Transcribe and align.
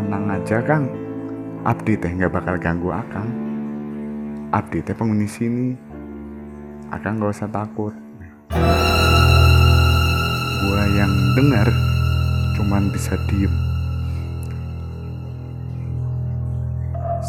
tenang 0.00 0.32
aja 0.32 0.64
kang. 0.64 0.88
Abdi 1.60 1.92
teh 1.92 2.08
nggak 2.08 2.32
bakal 2.32 2.56
ganggu 2.56 2.88
akang. 2.88 3.28
Abdi 4.48 4.80
teh 4.80 4.96
penghuni 4.96 5.28
sini. 5.28 5.76
Akang 6.88 7.20
gak 7.20 7.36
usah 7.36 7.52
takut. 7.52 7.92
Gua 10.64 10.82
yang 10.96 11.12
dengar 11.36 11.68
cuman 12.56 12.88
bisa 12.96 13.12
diem. 13.28 13.52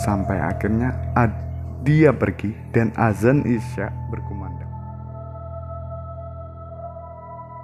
Sampai 0.07 0.39
akhirnya 0.39 0.95
dia 1.83 2.15
pergi 2.15 2.55
dan 2.71 2.95
azan 2.95 3.43
isya 3.43 3.91
berkumandang. 4.07 4.71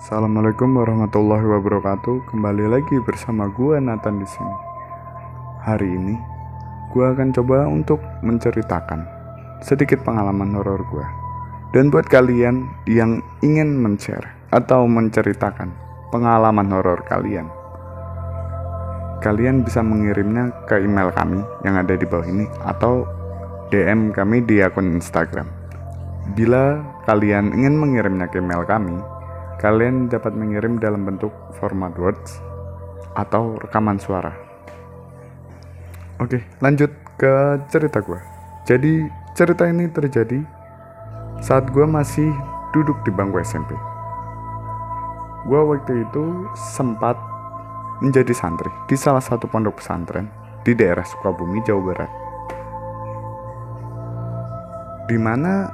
Assalamualaikum 0.03 0.67
warahmatullahi 0.75 1.47
wabarakatuh. 1.47 2.27
Kembali 2.27 2.75
lagi 2.75 2.95
bersama 3.07 3.47
gue 3.49 3.79
Nathan 3.81 4.19
di 4.19 4.27
sini. 4.27 4.66
Hari 5.67 5.83
ini 5.83 6.15
gue 6.95 7.03
akan 7.03 7.35
coba 7.35 7.67
untuk 7.67 7.99
menceritakan 8.23 9.03
sedikit 9.59 9.99
pengalaman 9.99 10.55
horor 10.55 10.79
gue. 10.79 11.03
Dan 11.75 11.91
buat 11.91 12.07
kalian 12.07 12.71
yang 12.87 13.19
ingin 13.43 13.75
men-share 13.75 14.23
atau 14.55 14.87
menceritakan 14.87 15.67
pengalaman 16.15 16.71
horor 16.71 17.03
kalian, 17.11 17.51
kalian 19.19 19.67
bisa 19.67 19.83
mengirimnya 19.83 20.55
ke 20.71 20.79
email 20.79 21.11
kami 21.11 21.43
yang 21.67 21.75
ada 21.75 21.99
di 21.99 22.07
bawah 22.07 22.23
ini 22.23 22.47
atau 22.63 23.03
DM 23.67 24.15
kami 24.15 24.47
di 24.47 24.63
akun 24.63 24.95
Instagram. 24.95 25.51
Bila 26.31 26.79
kalian 27.11 27.51
ingin 27.51 27.75
mengirimnya 27.75 28.31
ke 28.31 28.39
email 28.39 28.63
kami, 28.63 28.95
kalian 29.59 30.07
dapat 30.07 30.31
mengirim 30.31 30.79
dalam 30.79 31.03
bentuk 31.03 31.35
format 31.59 31.91
words 31.99 32.39
atau 33.19 33.59
rekaman 33.59 33.99
suara. 33.99 34.46
Oke, 36.17 36.41
lanjut 36.65 36.89
ke 37.13 37.61
cerita 37.69 38.01
gue. 38.01 38.17
Jadi 38.65 39.05
cerita 39.37 39.69
ini 39.69 39.85
terjadi 39.85 40.41
saat 41.45 41.69
gue 41.69 41.85
masih 41.85 42.33
duduk 42.73 42.97
di 43.05 43.13
bangku 43.13 43.37
SMP. 43.37 43.77
Gue 45.45 45.61
waktu 45.61 46.01
itu 46.01 46.49
sempat 46.73 47.13
menjadi 48.01 48.33
santri 48.33 48.73
di 48.89 48.97
salah 48.97 49.21
satu 49.21 49.45
pondok 49.45 49.77
pesantren 49.77 50.25
di 50.65 50.73
daerah 50.73 51.05
Sukabumi, 51.05 51.61
Jawa 51.61 51.81
Barat. 51.85 52.11
Di 55.05 55.21
mana 55.21 55.69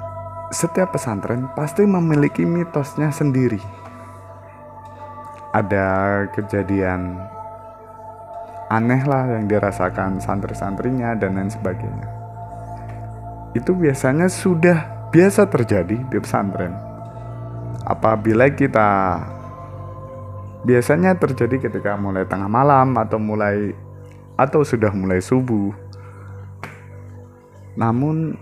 setiap 0.51 0.91
pesantren 0.91 1.47
pasti 1.55 1.87
memiliki 1.87 2.43
mitosnya 2.43 3.15
sendiri. 3.15 3.63
Ada 5.55 6.27
kejadian 6.35 7.31
aneh 8.69 9.03
lah 9.03 9.27
yang 9.39 9.47
dirasakan 9.47 10.19
santri-santrinya 10.19 11.15
dan 11.17 11.39
lain 11.39 11.51
sebagainya. 11.51 12.07
Itu 13.53 13.77
biasanya 13.77 14.27
sudah 14.31 15.09
biasa 15.13 15.45
terjadi 15.45 15.97
di 15.97 16.17
pesantren. 16.17 16.73
Apabila 17.83 18.49
kita 18.49 19.19
biasanya 20.63 21.19
terjadi 21.19 21.69
ketika 21.69 21.99
mulai 21.99 22.23
tengah 22.23 22.47
malam 22.47 22.95
atau 22.95 23.19
mulai 23.19 23.75
atau 24.39 24.63
sudah 24.65 24.89
mulai 24.95 25.21
subuh. 25.21 25.69
Namun 27.77 28.37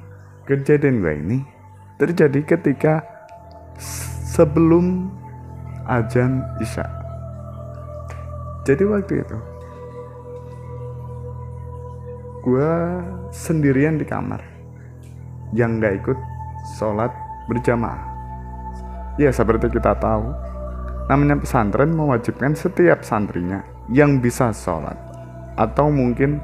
kejadian 0.47 1.01
gue 1.01 1.13
ini 1.17 1.39
terjadi 1.99 2.55
ketika 2.55 3.03
sebelum 4.31 5.11
ajan 5.89 6.45
Isya. 6.63 6.87
Jadi 8.63 8.83
waktu 8.85 9.25
itu 9.25 9.50
gue 12.41 12.69
sendirian 13.29 14.01
di 14.01 14.05
kamar. 14.05 14.41
Yang 15.53 15.71
gak 15.77 15.93
ikut 16.01 16.19
sholat 16.77 17.13
berjamaah. 17.45 18.09
Ya 19.19 19.29
seperti 19.29 19.69
kita 19.69 19.93
tahu, 19.99 20.33
namanya 21.05 21.37
pesantren 21.37 21.93
mewajibkan 21.93 22.57
setiap 22.57 23.05
santrinya 23.05 23.61
yang 23.91 24.23
bisa 24.23 24.49
sholat 24.55 24.95
atau 25.59 25.91
mungkin 25.91 26.39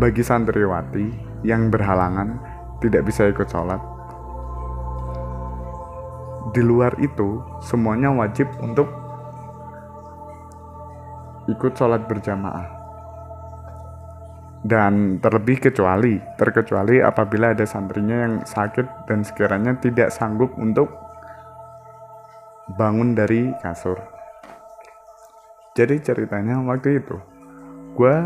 bagi 0.00 0.24
santriwati 0.24 1.12
yang 1.46 1.68
berhalangan 1.68 2.40
tidak 2.82 3.06
bisa 3.06 3.28
ikut 3.30 3.46
sholat. 3.46 3.78
Di 6.50 6.62
luar 6.64 6.96
itu 6.98 7.44
semuanya 7.62 8.10
wajib 8.10 8.48
untuk 8.58 8.88
ikut 11.46 11.76
sholat 11.76 12.08
berjamaah 12.08 12.83
dan 14.64 15.20
terlebih 15.20 15.60
kecuali 15.60 16.16
terkecuali 16.40 17.04
apabila 17.04 17.52
ada 17.52 17.68
santrinya 17.68 18.24
yang 18.24 18.34
sakit 18.48 19.04
dan 19.04 19.20
sekiranya 19.20 19.76
tidak 19.76 20.08
sanggup 20.08 20.56
untuk 20.56 20.88
bangun 22.80 23.12
dari 23.12 23.52
kasur. 23.60 24.00
Jadi 25.76 26.00
ceritanya 26.00 26.64
waktu 26.64 26.96
itu 26.96 27.16
gue 27.92 28.16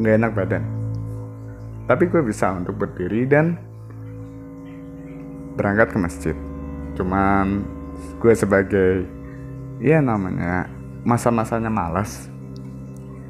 nggak 0.00 0.16
enak 0.16 0.32
badan. 0.32 0.64
Tapi 1.84 2.08
gue 2.08 2.24
bisa 2.24 2.56
untuk 2.56 2.80
berdiri 2.80 3.28
dan 3.28 3.60
berangkat 5.60 5.92
ke 5.92 5.98
masjid. 6.00 6.36
Cuman 6.96 7.68
gue 8.16 8.32
sebagai 8.32 9.04
ya 9.76 10.00
namanya 10.00 10.72
masa-masanya 11.04 11.68
malas 11.68 12.32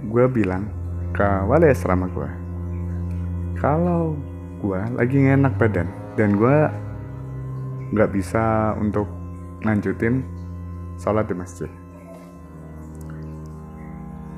gue 0.07 0.25
bilang 0.31 0.78
ke 1.15 1.29
wali 1.49 1.71
asrama 1.71 2.09
gue 2.11 2.31
kalau 3.61 4.17
gue 4.59 4.81
lagi 4.97 5.19
enak 5.23 5.55
badan 5.57 5.89
dan 6.19 6.35
gue 6.35 6.57
nggak 7.95 8.11
bisa 8.13 8.75
untuk 8.77 9.09
lanjutin 9.65 10.27
sholat 10.99 11.29
di 11.29 11.35
masjid 11.35 11.71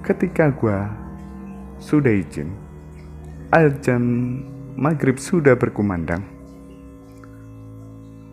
ketika 0.04 0.52
gue 0.54 0.78
sudah 1.80 2.12
izin 2.12 2.52
azan 3.50 4.04
maghrib 4.76 5.18
sudah 5.18 5.56
berkumandang 5.58 6.40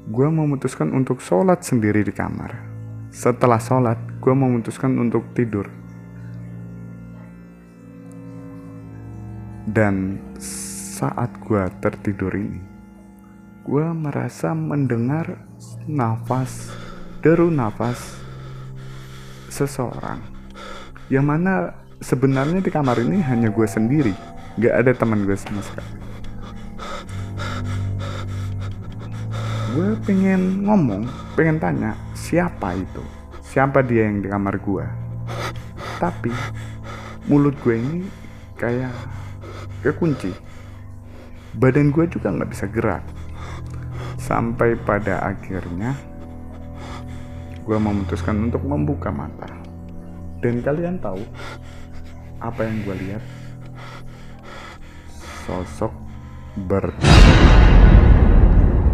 gue 0.07 0.27
memutuskan 0.31 0.95
untuk 0.95 1.19
sholat 1.19 1.67
sendiri 1.67 1.99
di 1.99 2.15
kamar. 2.15 2.55
Setelah 3.11 3.59
sholat, 3.59 3.99
gue 4.23 4.31
memutuskan 4.31 4.95
untuk 4.95 5.35
tidur. 5.35 5.67
Dan 9.67 10.15
saat 10.39 11.27
gue 11.43 11.63
tertidur 11.83 12.31
ini, 12.31 12.63
gue 13.67 13.85
merasa 13.91 14.55
mendengar 14.55 15.43
nafas, 15.83 16.71
deru 17.19 17.51
nafas 17.51 18.15
seseorang. 19.51 20.23
Yang 21.11 21.25
mana 21.27 21.53
sebenarnya 21.99 22.63
di 22.63 22.71
kamar 22.71 23.03
ini 23.03 23.19
hanya 23.27 23.51
gue 23.51 23.67
sendiri, 23.67 24.15
gak 24.55 24.87
ada 24.87 24.91
teman 24.95 25.27
gue 25.27 25.35
sama 25.35 25.59
sekali. 25.59 26.07
gue 29.77 29.93
pengen 30.09 30.65
ngomong 30.65 31.05
pengen 31.37 31.61
tanya 31.61 31.93
siapa 32.17 32.73
itu 32.73 33.03
siapa 33.45 33.85
dia 33.85 34.09
yang 34.09 34.25
di 34.25 34.27
kamar 34.31 34.57
gue 34.57 34.81
tapi 36.01 36.33
mulut 37.29 37.53
gue 37.61 37.77
ini 37.77 38.01
kayak 38.57 38.89
kekunci 39.87 40.35
badan 41.55 41.95
gue 41.95 42.05
juga 42.11 42.35
nggak 42.35 42.51
bisa 42.51 42.65
gerak 42.67 43.03
sampai 44.19 44.75
pada 44.75 45.23
akhirnya 45.23 45.95
gue 47.63 47.77
memutuskan 47.79 48.51
untuk 48.51 48.67
membuka 48.67 49.07
mata 49.11 49.47
dan 50.43 50.59
kalian 50.59 50.99
tahu 50.99 51.23
apa 52.43 52.67
yang 52.67 52.83
gue 52.83 52.95
lihat 53.07 53.23
sosok 55.47 55.95
ber 56.67 56.91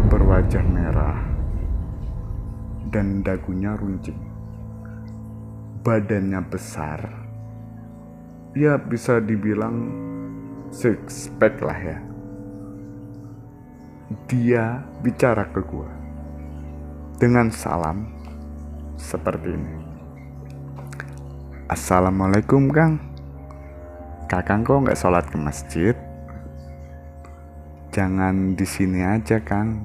berwajah 0.06 0.62
merah 0.62 1.34
dan 2.94 3.26
dagunya 3.26 3.74
runcing. 3.74 4.18
Badannya 5.82 6.40
besar. 6.46 7.00
Ya 8.54 8.78
bisa 8.78 9.18
dibilang 9.18 10.03
six 10.74 11.30
pack 11.38 11.62
lah 11.62 11.78
ya. 11.78 11.98
Dia 14.26 14.82
bicara 15.06 15.46
ke 15.54 15.62
gua 15.62 15.86
dengan 17.22 17.54
salam 17.54 18.10
seperti 18.98 19.54
ini. 19.54 19.74
Assalamualaikum 21.70 22.66
Kang. 22.74 22.98
Kakang 24.26 24.66
kok 24.66 24.82
nggak 24.82 24.98
sholat 24.98 25.24
ke 25.30 25.38
masjid? 25.38 25.94
jangan 27.94 28.58
di 28.58 28.66
sini 28.66 29.06
aja 29.06 29.38
kang 29.38 29.78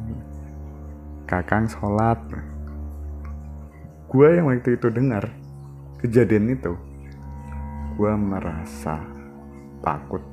kakang 1.30 1.70
sholat 1.70 2.18
gue 4.10 4.28
yang 4.34 4.50
waktu 4.50 4.74
itu 4.74 4.90
dengar 4.90 5.30
kejadian 6.02 6.58
itu 6.58 6.74
gue 8.02 8.14
merasa 8.18 8.98
takut 9.86 10.26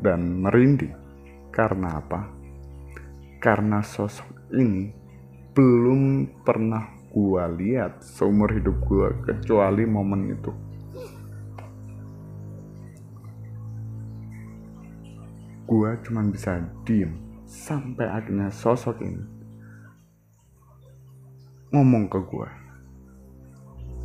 dan 0.00 0.40
merinding. 0.40 0.94
Karena 1.52 2.00
apa? 2.00 2.32
Karena 3.42 3.84
sosok 3.84 4.54
ini 4.56 4.88
belum 5.52 6.32
pernah 6.46 6.88
gue 7.12 7.44
lihat 7.60 8.00
seumur 8.00 8.48
hidup 8.56 8.78
gue 8.88 9.08
kecuali 9.28 9.84
momen 9.84 10.32
itu. 10.32 10.52
Gue 15.68 15.90
cuma 16.08 16.24
bisa 16.24 16.56
diem 16.88 17.16
sampai 17.44 18.08
akhirnya 18.08 18.48
sosok 18.48 18.96
ini 19.04 19.42
ngomong 21.72 22.04
ke 22.08 22.20
gue. 22.20 22.48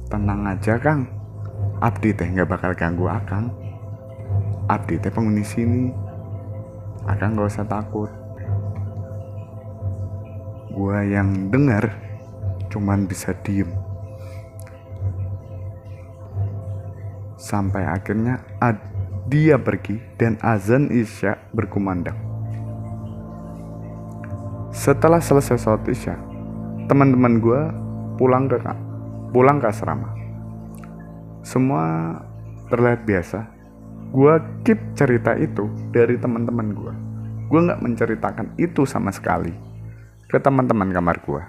Tenang 0.07 0.47
aja 0.47 0.79
Kang, 0.79 1.03
Abdi 1.83 2.15
teh 2.15 2.31
nggak 2.31 2.47
bakal 2.47 2.71
ganggu 2.71 3.11
Akang. 3.11 3.51
Teh 4.99 5.11
penghuni 5.11 5.47
sini. 5.47 5.95
Akang 7.07 7.39
nggak 7.39 7.47
usah 7.47 7.63
takut. 7.63 8.11
Gua 10.75 11.01
yang 11.07 11.47
dengar 11.47 11.95
cuman 12.67 13.07
bisa 13.07 13.31
diem. 13.41 13.71
Sampai 17.39 17.87
akhirnya 17.87 18.43
dia 19.31 19.55
pergi 19.55 20.03
dan 20.19 20.35
azan 20.43 20.91
Isya 20.91 21.51
berkumandang. 21.55 22.19
Setelah 24.75 25.23
selesai 25.23 25.57
sholat 25.57 25.87
Isya, 25.87 26.15
teman-teman 26.91 27.39
gue 27.39 27.61
pulang 28.19 28.51
ke 28.51 28.59
pulang 29.31 29.57
ke 29.63 29.67
asrama. 29.71 30.11
Semua 31.41 32.19
terlihat 32.67 33.07
biasa. 33.07 33.56
Gue 34.07 34.39
keep 34.63 34.79
cerita 34.95 35.35
itu 35.35 35.67
dari 35.91 36.15
teman-teman 36.15 36.71
gue. 36.71 36.93
Gue 37.47 37.59
nggak 37.63 37.83
menceritakan 37.83 38.55
itu 38.59 38.83
sama 38.83 39.11
sekali 39.11 39.51
ke 40.27 40.39
teman-teman 40.39 40.91
kamar 40.91 41.17
gue 41.23 41.41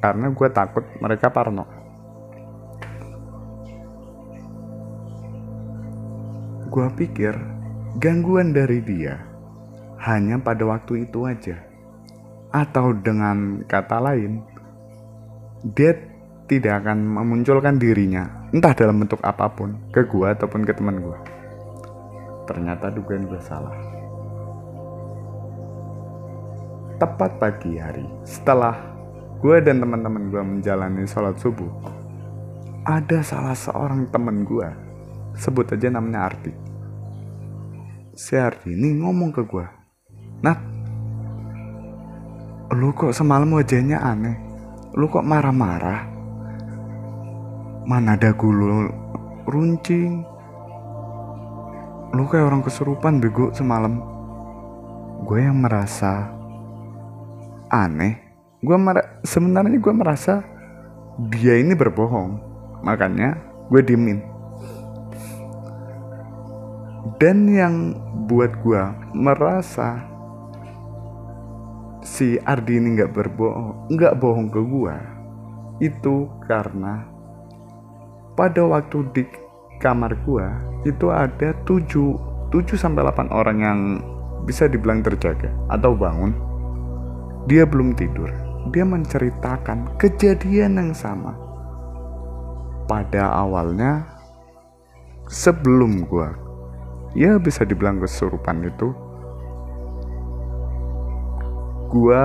karena 0.00 0.28
gue 0.28 0.48
takut 0.52 0.84
mereka 1.00 1.32
parno. 1.32 1.64
Gue 6.68 6.86
pikir 6.92 7.32
gangguan 7.96 8.52
dari 8.52 8.84
dia 8.84 9.16
hanya 10.04 10.36
pada 10.40 10.68
waktu 10.68 11.08
itu 11.08 11.24
aja. 11.24 11.56
Atau 12.52 12.96
dengan 13.00 13.64
kata 13.64 13.98
lain, 14.00 14.44
dia 15.76 15.96
tidak 16.46 16.84
akan 16.84 17.02
memunculkan 17.02 17.76
dirinya, 17.76 18.48
entah 18.54 18.72
dalam 18.72 19.02
bentuk 19.02 19.18
apa 19.26 19.50
pun, 19.50 19.76
ke 19.90 20.06
gue 20.06 20.28
ataupun 20.30 20.62
ke 20.62 20.72
teman 20.76 21.02
gue. 21.02 21.35
Ternyata 22.46 22.94
dugaan 22.94 23.26
gue 23.26 23.42
salah. 23.42 23.74
Tepat 26.96 27.42
pagi 27.42 27.76
hari, 27.76 28.06
setelah 28.22 28.72
gue 29.42 29.60
dan 29.60 29.82
teman-teman 29.82 30.32
gue 30.32 30.40
menjalani 30.40 31.04
sholat 31.04 31.36
subuh, 31.36 31.68
ada 32.86 33.20
salah 33.20 33.52
seorang 33.52 34.08
teman 34.08 34.46
gue, 34.46 34.64
sebut 35.36 35.66
aja 35.74 35.90
namanya 35.92 36.32
Arti. 36.32 36.54
Si 38.16 38.32
Arti 38.38 38.72
ini 38.72 38.96
ngomong 38.96 39.28
ke 39.34 39.42
gue, 39.44 39.66
Nat, 40.40 40.56
lu 42.72 42.94
kok 42.96 43.12
semalam 43.12 43.50
wajahnya 43.52 44.00
aneh? 44.00 44.36
Lu 44.96 45.10
kok 45.12 45.26
marah-marah? 45.26 46.08
Mana 47.84 48.16
ada 48.16 48.32
gulu 48.32 48.88
runcing? 49.44 50.35
Lu 52.14 52.28
kayak 52.30 52.46
orang 52.52 52.62
kesurupan 52.62 53.18
bego 53.18 53.50
semalam. 53.56 53.98
Gue 55.26 55.42
yang 55.42 55.58
merasa 55.58 56.30
aneh. 57.72 58.22
Gue 58.62 58.76
mer 58.78 59.22
sebenarnya 59.26 59.78
gue 59.80 59.94
merasa 59.94 60.44
dia 61.32 61.58
ini 61.58 61.74
berbohong. 61.74 62.38
Makanya 62.84 63.38
gue 63.72 63.82
diemin. 63.82 64.20
Dan 67.16 67.48
yang 67.48 67.96
buat 68.28 68.52
gue 68.60 68.82
merasa 69.16 70.16
si 72.06 72.38
Ardi 72.46 72.78
ini 72.78 72.96
nggak 72.96 73.12
berbohong, 73.12 73.90
nggak 73.90 74.16
bohong 74.22 74.48
ke 74.48 74.62
gua, 74.62 74.96
itu 75.82 76.30
karena 76.46 77.02
pada 78.38 78.62
waktu 78.62 79.04
di 79.10 79.22
kamar 79.82 80.16
gua 80.24 80.56
itu 80.86 81.10
ada 81.10 81.52
7 81.64 82.52
7 82.52 82.78
sampai 82.78 83.02
8 83.02 83.28
orang 83.34 83.58
yang 83.58 83.80
bisa 84.46 84.70
dibilang 84.70 85.02
terjaga 85.02 85.50
atau 85.66 85.92
bangun. 85.92 86.30
Dia 87.50 87.66
belum 87.66 87.94
tidur. 87.98 88.30
Dia 88.70 88.82
menceritakan 88.82 89.98
kejadian 89.98 90.78
yang 90.78 90.90
sama. 90.94 91.34
Pada 92.86 93.34
awalnya 93.34 94.06
sebelum 95.26 96.06
gua 96.06 96.30
ya 97.18 97.34
bisa 97.42 97.66
dibilang 97.66 97.98
kesurupan 97.98 98.62
itu 98.62 98.94
gua 101.90 102.22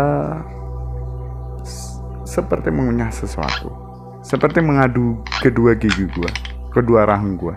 seperti 2.27 2.69
mengunyah 2.69 3.09
sesuatu 3.09 3.73
seperti 4.21 4.61
mengadu 4.61 5.17
kedua 5.41 5.73
gigi 5.73 6.05
gua 6.13 6.29
kedua 6.71 7.05
rahang 7.05 7.35
gua. 7.35 7.55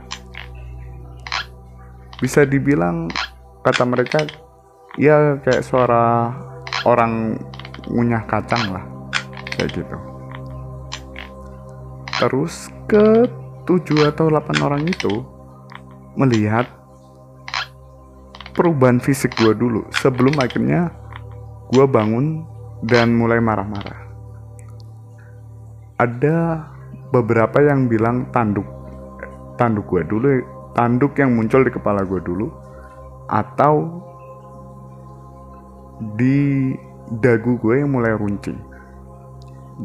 Bisa 2.19 2.47
dibilang 2.47 3.11
kata 3.65 3.83
mereka 3.87 4.23
ya 5.01 5.39
kayak 5.43 5.67
suara 5.67 6.31
orang 6.87 7.39
ngunyah 7.91 8.25
kacang 8.29 8.75
lah 8.75 8.85
kayak 9.57 9.71
gitu. 9.75 9.97
Terus 12.15 12.71
ke 12.87 13.27
tujuh 13.67 14.07
atau 14.07 14.31
delapan 14.31 14.57
orang 14.63 14.83
itu 14.87 15.25
melihat 16.15 16.69
perubahan 18.55 19.03
fisik 19.03 19.35
gue 19.35 19.51
dulu 19.51 19.83
sebelum 19.91 20.39
akhirnya 20.39 20.95
gue 21.75 21.87
bangun 21.91 22.47
dan 22.87 23.11
mulai 23.17 23.43
marah-marah. 23.43 23.99
Ada 25.99 26.69
beberapa 27.11 27.63
yang 27.63 27.91
bilang 27.91 28.31
tanduk, 28.31 28.67
tanduk 29.57 29.87
gue 29.91 30.03
dulu, 30.07 30.29
tanduk 30.75 31.19
yang 31.19 31.35
muncul 31.35 31.63
di 31.63 31.73
kepala 31.73 32.03
gue 32.03 32.21
dulu, 32.23 32.51
atau 33.31 33.75
di 36.19 36.73
dagu 37.23 37.57
gue 37.61 37.85
yang 37.85 37.95
mulai 37.95 38.15
runcing. 38.17 38.59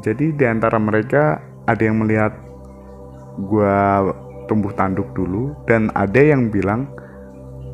Jadi 0.02 0.34
di 0.38 0.46
antara 0.46 0.78
mereka 0.78 1.42
ada 1.66 1.82
yang 1.82 2.02
melihat 2.02 2.34
gue 3.40 3.76
tumbuh 4.50 4.74
tanduk 4.74 5.14
dulu 5.14 5.54
dan 5.70 5.94
ada 5.94 6.18
yang 6.18 6.50
bilang 6.50 6.90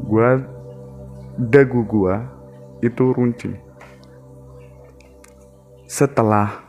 gue 0.05 0.43
dagu 1.39 1.83
gue 1.87 2.15
itu 2.83 3.15
runcing 3.15 3.55
setelah 5.87 6.63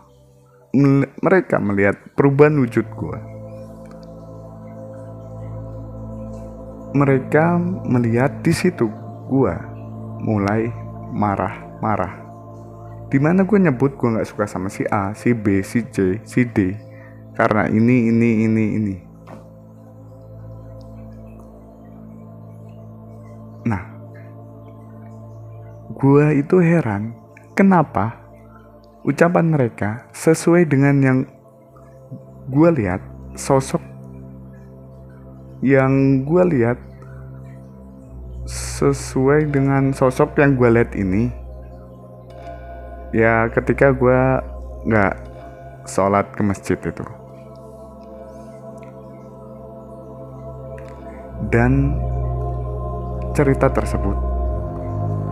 mereka 1.23 1.59
melihat 1.59 1.97
perubahan 2.15 2.63
wujud 2.63 2.87
gue. 2.95 3.36
Mereka 6.97 7.61
melihat 7.85 8.41
di 8.41 8.57
situ 8.57 8.89
gue 9.29 9.55
mulai 10.25 10.73
marah-marah. 11.13 12.25
Di 13.13 13.21
mana 13.21 13.45
gue 13.45 13.59
nyebut 13.61 14.01
gue 14.01 14.17
nggak 14.17 14.25
suka 14.25 14.49
sama 14.49 14.73
si 14.73 14.89
A, 14.89 15.13
si 15.13 15.37
B, 15.37 15.61
si 15.61 15.85
C, 15.93 16.25
si 16.25 16.49
D 16.49 16.73
karena 17.37 17.69
ini, 17.69 18.09
ini, 18.09 18.49
ini, 18.49 18.65
ini. 18.81 18.97
Nah, 23.69 23.83
gue 25.93 26.25
itu 26.41 26.57
heran 26.65 27.13
kenapa 27.53 28.25
ucapan 29.05 29.53
mereka 29.53 30.09
sesuai 30.17 30.65
dengan 30.65 30.97
yang 31.05 31.19
gue 32.49 32.71
lihat 32.73 33.05
sosok 33.37 33.96
yang 35.67 36.23
gue 36.23 36.43
lihat 36.47 36.79
sesuai 38.47 39.51
dengan 39.51 39.91
sosok 39.91 40.39
yang 40.39 40.55
gue 40.55 40.71
lihat 40.71 40.95
ini 40.95 41.27
ya 43.11 43.51
ketika 43.51 43.91
gue 43.91 44.21
nggak 44.87 45.15
sholat 45.91 46.31
ke 46.31 46.43
masjid 46.47 46.79
itu. 46.79 47.03
Dan 51.51 51.99
cerita 53.35 53.67
tersebut 53.67 54.15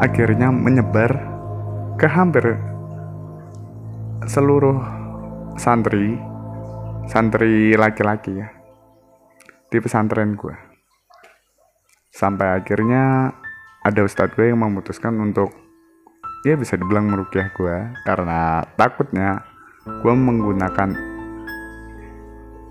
akhirnya 0.02 0.50
menyebar 0.50 1.14
ke 1.94 2.10
hampir 2.10 2.58
seluruh 4.26 4.82
santri 5.54 6.18
santri 7.06 7.78
laki-laki 7.78 8.42
ya 8.42 8.53
di 9.74 9.82
pesantren 9.82 10.38
gue 10.38 10.54
sampai 12.14 12.62
akhirnya 12.62 13.34
ada 13.82 14.06
ustadz 14.06 14.38
gue 14.38 14.54
yang 14.54 14.62
memutuskan 14.62 15.18
untuk 15.18 15.50
ya 16.46 16.54
bisa 16.54 16.78
dibilang 16.78 17.10
merukyah 17.10 17.50
gue 17.50 17.76
karena 18.06 18.62
takutnya 18.78 19.42
gue 19.82 20.14
menggunakan 20.14 20.94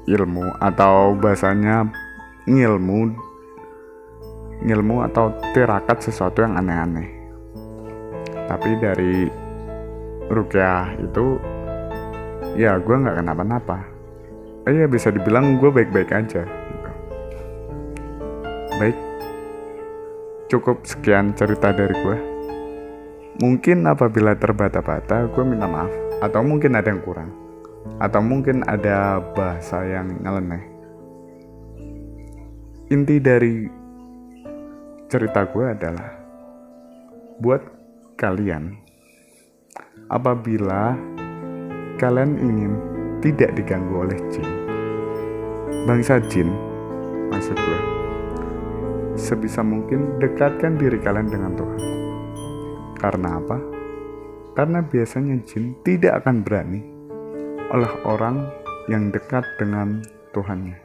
ilmu 0.07 0.47
atau 0.63 1.19
bahasanya 1.19 1.91
ngilmu 2.47 3.19
ngilmu 4.63 5.03
atau 5.11 5.35
tirakat 5.51 5.99
sesuatu 5.99 6.39
yang 6.39 6.55
aneh-aneh. 6.55 7.11
Tapi 8.47 8.69
dari 8.79 9.27
rukyah 10.31 10.95
itu 11.03 11.35
ya 12.55 12.79
gue 12.79 12.95
nggak 12.95 13.19
kenapa-napa. 13.19 13.83
Eh, 14.63 14.71
ya 14.71 14.87
bisa 14.87 15.11
dibilang 15.11 15.59
gue 15.59 15.67
baik-baik 15.67 16.15
aja. 16.15 16.62
Baik 18.81 18.97
cukup 20.53 20.85
sekian 20.85 21.33
cerita 21.33 21.73
dari 21.73 21.97
gue. 21.97 22.17
Mungkin 23.41 23.89
apabila 23.89 24.37
terbata-bata, 24.37 25.25
gue 25.33 25.41
minta 25.41 25.65
maaf. 25.65 25.89
Atau 26.21 26.45
mungkin 26.45 26.77
ada 26.77 26.93
yang 26.93 27.01
kurang. 27.01 27.33
Atau 27.97 28.21
mungkin 28.21 28.61
ada 28.69 29.17
bahasa 29.33 29.81
yang 29.81 30.21
nyeleneh. 30.21 30.63
Inti 32.93 33.17
dari 33.17 33.65
cerita 35.09 35.49
gue 35.49 35.65
adalah 35.65 36.13
buat 37.41 37.65
kalian 38.17 38.77
apabila 40.13 40.93
kalian 41.97 42.37
ingin 42.37 42.73
tidak 43.25 43.53
diganggu 43.57 44.05
oleh 44.05 44.19
jin 44.29 44.45
bangsa 45.89 46.21
jin 46.29 46.49
maksud 47.33 47.57
gue 47.57 47.92
sebisa 49.23 49.63
mungkin 49.63 50.19
dekatkan 50.19 50.75
diri 50.75 50.99
kalian 50.99 51.31
dengan 51.31 51.55
Tuhan. 51.55 51.81
Karena 52.99 53.39
apa? 53.39 53.57
Karena 54.53 54.83
biasanya 54.83 55.39
jin 55.47 55.79
tidak 55.87 56.23
akan 56.23 56.43
berani 56.43 56.83
oleh 57.71 57.91
orang 58.03 58.43
yang 58.91 59.09
dekat 59.09 59.47
dengan 59.57 60.03
Tuhannya. 60.35 60.77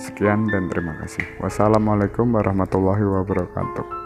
Sekian 0.00 0.48
dan 0.48 0.72
terima 0.72 0.96
kasih. 1.04 1.28
Wassalamualaikum 1.44 2.32
warahmatullahi 2.32 3.04
wabarakatuh. 3.04 3.99